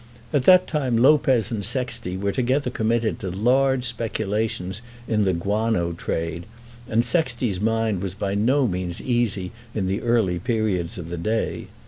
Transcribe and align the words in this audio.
At 0.33 0.45
that 0.45 0.65
time 0.65 0.97
Lopez 0.97 1.51
and 1.51 1.63
Sexty 1.63 2.17
were 2.17 2.31
together 2.31 2.71
committed 2.71 3.19
to 3.19 3.29
large 3.29 3.85
speculations 3.85 4.81
in 5.07 5.25
the 5.25 5.33
guano 5.33 5.91
trade, 5.91 6.47
and 6.89 7.05
Sexty's 7.05 7.61
mind 7.61 8.01
was 8.01 8.15
by 8.15 8.33
no 8.33 8.65
means 8.67 8.99
easy 8.99 9.51
in 9.75 9.85
the 9.85 10.01
early 10.01 10.39
periods 10.39 10.97
of 10.97 11.09
the 11.09 11.17
day. 11.19 11.67